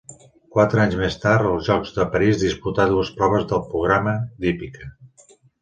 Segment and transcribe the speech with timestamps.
[0.53, 4.91] Quatre anys més tard, als Jocs de París disputà dues proves del programa d'hípica.